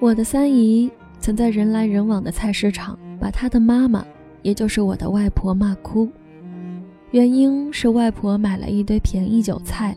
[0.00, 4.04] 我的三姨曾在人来人往的菜市场把她的妈妈，
[4.42, 6.08] 也就是我的外婆骂哭，
[7.10, 9.96] 原因是外婆买了一堆便宜韭菜。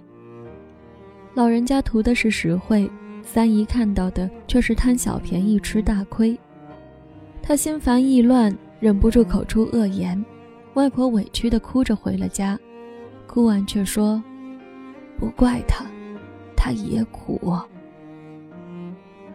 [1.35, 2.89] 老人家图的是实惠，
[3.23, 6.35] 三姨看到的却是贪小便宜吃大亏。
[7.39, 10.23] 她心烦意乱，忍不住口出恶言。
[10.73, 12.57] 外婆委屈地哭着回了家，
[13.27, 14.21] 哭完却说
[15.19, 15.85] ：“不怪她，
[16.55, 17.39] 她也苦。”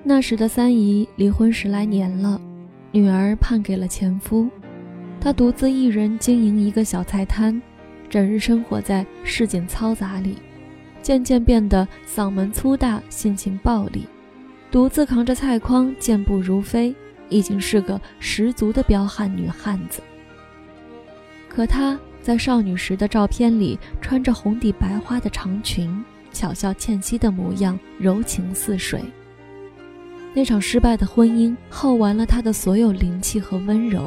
[0.09, 2.41] 那时的三姨离婚十来年了，
[2.93, 4.49] 女儿判给了前夫，
[5.21, 7.61] 她独自一人经营一个小菜摊，
[8.09, 10.37] 整日生活在市井嘈杂里。
[11.03, 14.03] 渐渐变得嗓门粗大，性情暴戾，
[14.71, 16.95] 独自扛着菜筐，健步如飞，
[17.29, 20.01] 已经是个十足的彪悍女汉子。
[21.49, 29.03] 可她在少女时的照片里，穿着红底白花的长裙，巧笑倩兮的模样，柔情似水。
[30.37, 34.07] 那场失败的婚姻耗完了他的所有灵气和温柔，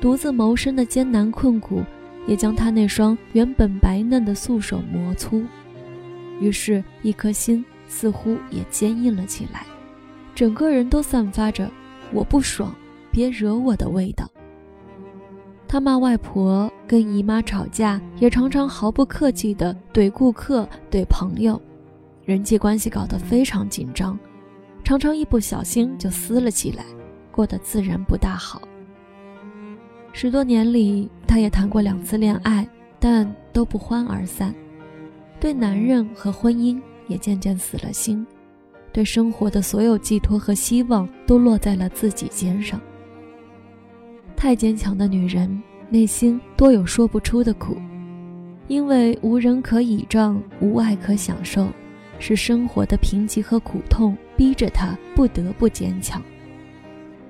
[0.00, 1.82] 独自谋生的艰难困苦，
[2.24, 5.44] 也将他那双原本白嫩的素手磨粗。
[6.40, 9.66] 于是，一颗心似乎也坚硬了起来，
[10.36, 11.68] 整个人都散发着
[12.14, 12.72] “我不爽，
[13.10, 14.30] 别惹我的”味道。
[15.66, 21.60] 他骂外婆，跟姨妈吵架，也常常毫不客气地怼顾客、怼朋友，
[22.24, 24.16] 人际关系搞得非常紧张，
[24.84, 26.84] 常常一不小心就撕了起来，
[27.32, 28.60] 过得自然不大好。
[30.12, 32.68] 十多年里，他也谈过两次恋爱，
[33.00, 34.54] 但都不欢而散。
[35.40, 38.24] 对男人和婚姻也渐渐死了心，
[38.92, 42.80] 对生活的所有寄托和希望都落在了自己肩上。
[44.36, 47.76] 太坚强的女人内心多有说不出的苦，
[48.68, 51.66] 因为无人可倚仗，无爱可享受，
[52.24, 56.22] 是生活的贫瘠和苦痛逼着她不得不坚强。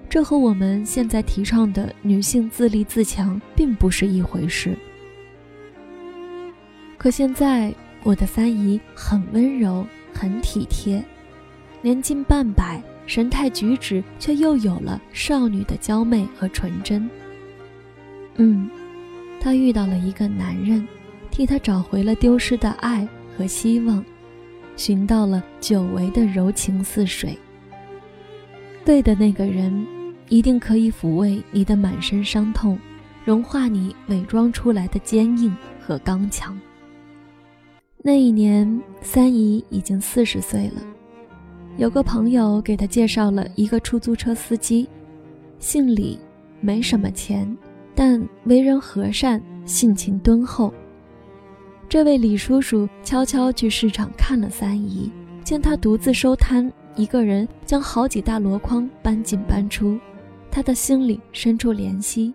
[0.09, 4.79] 这和我们现在提倡的女性自立自强并不是一回事。
[6.97, 7.75] 可现在。
[8.07, 9.83] 我的三姨很温柔，
[10.13, 11.03] 很体贴，
[11.81, 17.09] 年近半百，神态举止却又有了少女的娇媚和纯真。
[18.35, 18.69] 嗯，
[19.41, 20.87] 她遇到了一个男人，
[21.31, 24.05] 替她找回了丢失的爱和希望，
[24.77, 27.39] 寻到了久违的柔情似水。
[28.85, 29.87] 对的那个人，
[30.29, 32.79] 一定可以抚慰你的满身伤痛，
[33.25, 36.59] 融化你伪装出来的坚硬和刚强。
[38.03, 40.83] 那一年，三姨已经四十岁了。
[41.79, 44.87] 有个朋友给她介绍了一个出租车司机，
[45.59, 46.19] 姓李，
[46.61, 47.57] 没什么钱，
[47.95, 50.73] 但为人和善，性情敦厚。
[51.89, 55.11] 这位李叔叔悄悄去市场看了三姨，
[55.45, 59.99] 见她独自收摊，一个人将好几大箩筐搬进搬出，
[60.51, 62.35] 他的心里生出怜惜。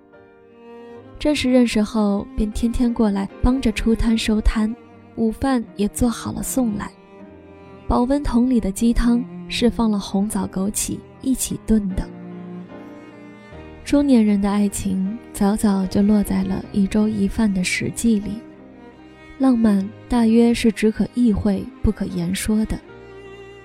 [1.17, 4.73] 正式认识后，便天天过来帮着出摊收摊。
[5.15, 6.89] 午饭也做好了送来，
[7.89, 12.07] 保温桶里的鸡汤是放了红枣枸杞一起炖的。
[13.83, 18.35] 中年人的爱情早早就落在了一粥一饭的实际里，
[19.39, 22.77] 浪漫大约是只可意会不可言说的。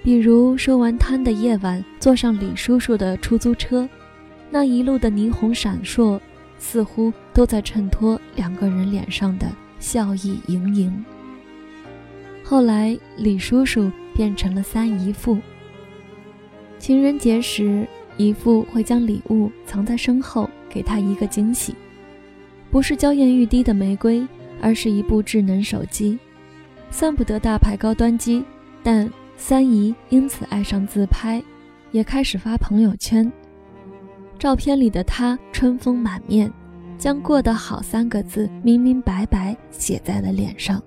[0.03, 3.89] 比如收完摊的夜晚，坐上李叔叔的出租车，
[4.51, 6.21] 那一路的霓虹闪烁，
[6.59, 9.47] 似乎都在衬托两个人脸上的
[9.81, 11.05] 笑意盈盈。
[12.45, 15.39] 后来，李叔叔变成了三姨父。
[16.79, 17.85] 情人节时，
[18.19, 21.75] 姨父会将礼物藏在身后，给他一个惊喜，
[22.71, 24.25] 不是娇艳欲滴的玫瑰，
[24.65, 26.19] 而是一部智能手机。
[26.91, 28.43] 算不得大牌高端机，
[28.83, 31.43] 但三姨因此爱上自拍，
[31.93, 33.31] 也开始发朋友圈。
[34.39, 36.51] 照片里的她春风满面，
[36.97, 40.83] 将“过得好”三个字明明白白写在了脸上。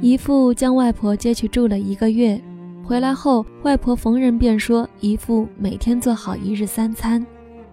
[0.00, 2.40] 姨父将外婆接去住了一个月，
[2.84, 7.26] 回来后，外婆逢人便说姨父每天做好一日三餐，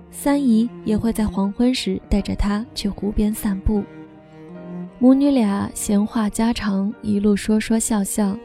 [0.10, 3.84] 三姨也会在黄昏时带着她去湖边散步，
[5.04, 8.38] 母女俩闲话家常，一路说说笑笑，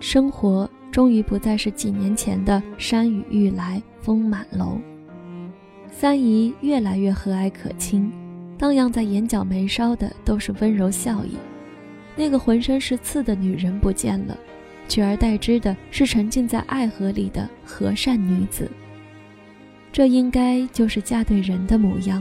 [0.00, 4.76] 生活终于不再是几年前的山雨欲来风满楼。
[5.88, 8.12] 三姨越来越和蔼可亲，
[8.58, 11.36] 荡漾在眼角眉梢的都是温柔笑意。
[12.16, 14.36] 那个浑身是刺的女人不见了，
[14.88, 18.68] 取而代之的是沉浸在爱河里的和善女子。
[19.92, 22.20] 这应该就是嫁对人的模样。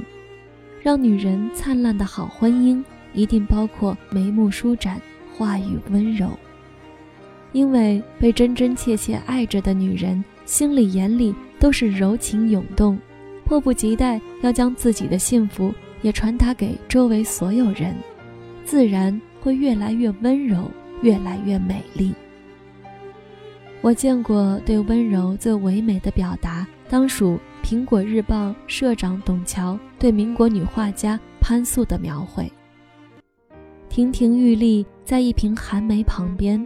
[0.80, 2.82] 让女人灿烂的好婚姻，
[3.14, 5.02] 一定包括眉目舒展，
[5.36, 6.30] 话语温柔。
[7.52, 13.00] 因为被真真切切爱着的女人，心里眼里都是柔情涌动，
[13.44, 17.96] 迫不及待要将自己的幸福也传达给周围所有人，
[18.64, 20.70] 自然会越来越温柔，
[21.02, 22.14] 越来越美丽。
[23.82, 32.52] 我见过对温柔最唯美的表达，当属《苹果日报》社长董桥对民国女画家潘素的描绘。
[34.00, 36.66] 亭亭玉立在一瓶寒梅旁边，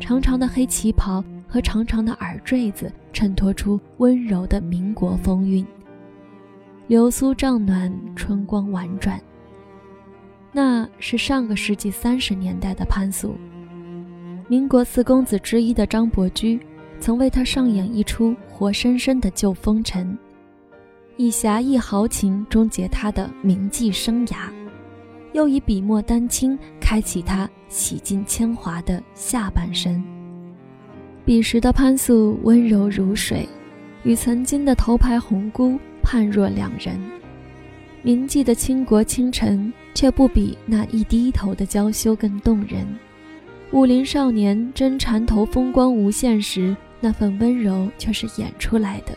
[0.00, 5.64] 长长的黑旗袍和长长的耳坠子衬托出温柔的民国风韵。
[6.88, 9.16] 流苏帐暖，春光婉转。
[10.50, 13.36] 那是上个世纪三十年代的潘素。
[14.48, 16.58] 民国四公子之一的张伯驹，
[16.98, 20.18] 曾为他上演一出活生生的旧风尘，
[21.16, 24.50] 以侠义豪情终结他的名妓生涯，
[25.32, 30.02] 又以笔墨丹青开启他洗尽铅华的下半生。
[31.24, 33.48] 彼时的潘素温柔如水，
[34.02, 37.00] 与曾经的头牌红姑判若两人。
[38.02, 42.84] 铭记的倾国倾城，却不比那一低头的娇羞更动人。
[43.70, 49.16] 武林少年真缠头风光无限时，那份温柔却是演出来的，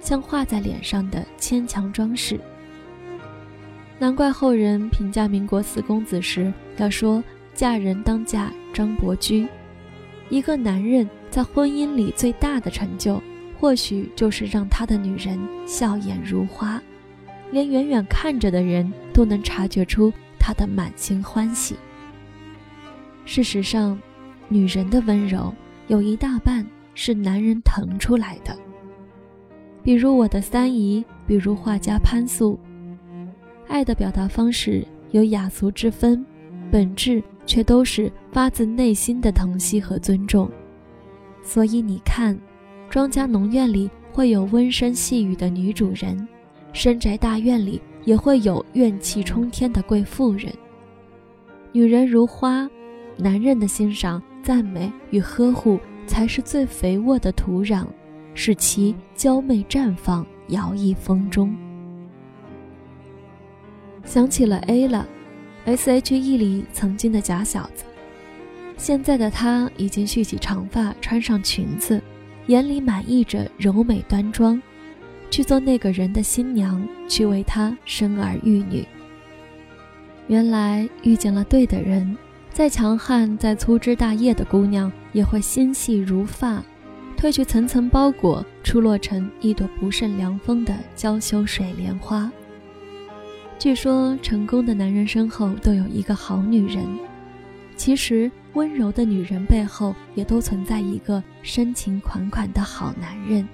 [0.00, 2.40] 像画在脸上的牵强装饰。
[4.00, 9.46] 难怪后人评价民国四公子时要说：“嫁人当嫁张伯驹。”
[10.30, 13.22] 一个男人在婚姻里最大的成就，
[13.58, 16.80] 或许就是让他的女人笑颜如花，
[17.50, 21.76] 连远远看着的人都能察觉出他的满心欢喜。
[23.26, 24.00] 事实上，
[24.48, 25.54] 女人的温柔
[25.88, 28.56] 有一大半是男人疼出来的。
[29.82, 32.58] 比如我的三姨，比如画家潘素，
[33.70, 36.26] 爱的表达方式有雅俗之分，
[36.72, 40.50] 本质却都是发自内心的疼惜和尊重。
[41.40, 42.36] 所以你看，
[42.90, 46.28] 庄家农院里会有温声细语的女主人，
[46.72, 50.52] 深宅大院里也会有怨气冲天的贵妇人。
[51.72, 52.68] 女人如花。
[53.16, 57.84] 男人的欣赏、赞美与呵护，才是最肥沃的土壤，
[58.32, 61.54] 使其娇媚绽放，摇曳风中。
[64.10, 65.06] 想起了 A 了
[65.66, 67.84] ，S.H.E 里曾经的假小子，
[68.76, 72.02] 现在的他已经蓄起长发，穿上裙子，
[72.48, 74.60] 眼里满溢着柔美端庄，
[75.30, 78.84] 去做那个人的新娘，去为他生儿育女。
[80.26, 82.18] 原来遇见了对的人。
[82.52, 86.60] 再强悍、再粗枝大叶的姑娘，也会心细如发，
[87.16, 92.28] 褪去层层包裹，出落成一朵不胜凉风的娇羞水莲花。
[93.60, 96.82] 据说，成功的男人身后都有一个好女人。
[97.76, 103.46] 其实，温柔的女人背后也都存在一个深情款款的好男人。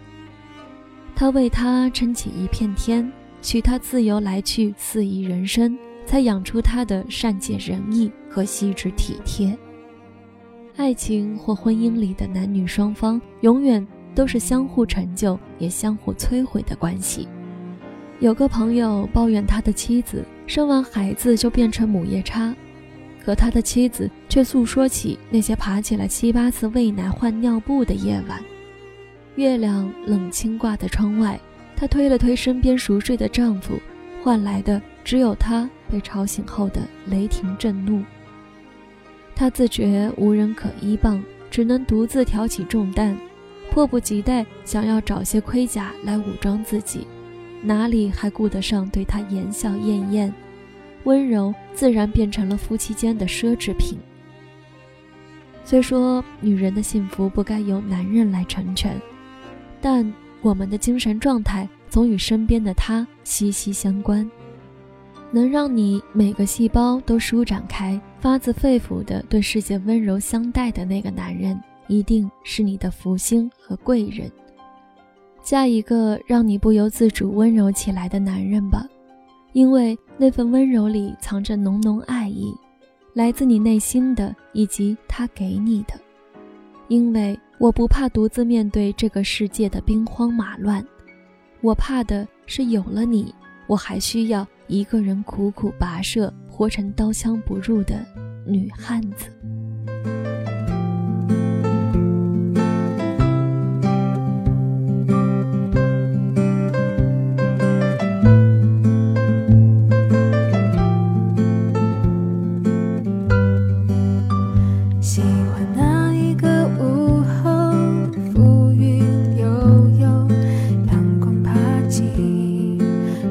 [1.16, 3.12] 他为她撑起一片天，
[3.42, 5.76] 许她自由来去，肆意人生。
[6.06, 9.58] 才养出她的善解人意和细致体贴。
[10.76, 17.26] 爱情或婚姻里的男女双方，永远都是相互成就也相互摧毁的关系。
[18.20, 22.54] 有个朋友抱怨他的妻子生完孩子就变成母夜叉，
[23.24, 28.42] 可他的妻子却诉说起那些爬起来七八次喂奶换尿布的夜晚。
[29.34, 31.38] 月亮冷清挂在窗外，
[31.76, 33.78] 她推了推身边熟睡的丈夫，
[34.22, 35.68] 换来的只有他。
[35.88, 38.02] 被吵醒后的雷霆震怒，
[39.36, 43.16] 他自觉无人可依傍，只能独自挑起重担，
[43.70, 47.06] 迫不及待想要找些盔甲来武装自己，
[47.66, 50.32] 哪里还顾得上对他言笑晏晏？
[51.02, 53.98] 温柔自然变成了夫妻间的奢侈品。
[55.64, 58.96] 虽说女人的幸福不该由男人来成全，
[59.80, 64.30] 但我们的精神状态总与身边的他息息相关。
[65.32, 74.30] 能让你每个细胞都舒展开，发自肺腑的对世界温柔相待的那个男人，一定是你的福星和贵人。
[75.46, 78.84] 嫁一个让你不由自主温柔起来的男人吧，
[79.52, 82.52] 因为那份温柔里藏着浓浓爱意，
[83.14, 85.94] 来自你内心的，以及他给你的。
[86.88, 90.84] 因为我不怕独自面对这个世界的兵荒马乱，
[91.60, 93.32] 我怕的是有了你，
[93.68, 94.44] 我还需要。
[94.66, 98.04] 一个人苦苦跋涉，活成刀枪不入的
[98.44, 99.28] 女汉子。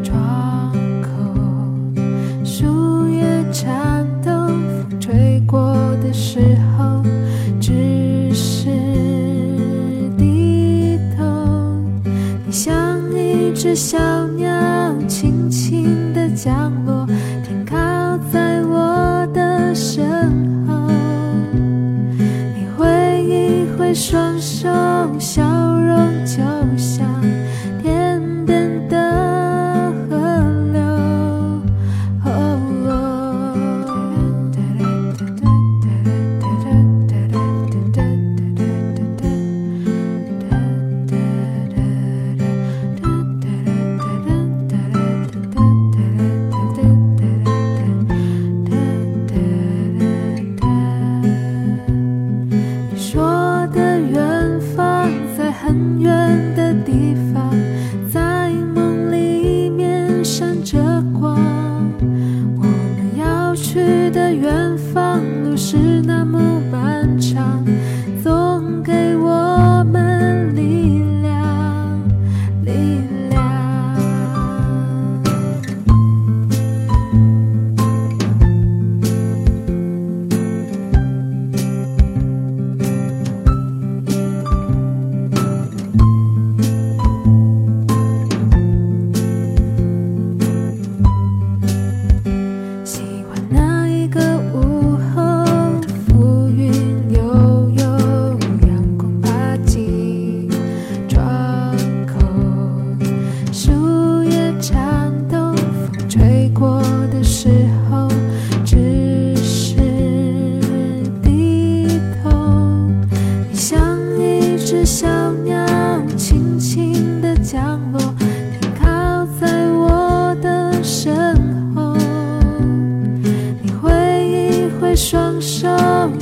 [0.03, 1.09] 窗口
[2.43, 4.31] 树叶颤抖
[4.89, 7.03] 风吹过的时候
[7.61, 8.65] 只是
[10.17, 11.23] 低头。
[12.45, 13.97] 你像一只小
[14.29, 14.49] 鸟
[15.07, 17.05] 轻轻地降落
[17.43, 17.75] 停靠
[18.31, 20.89] 在我的身后。
[22.55, 24.67] 你挥一挥双手
[25.19, 25.43] 笑
[25.79, 26.41] 容就
[26.77, 27.14] 像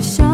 [0.01, 0.32] 想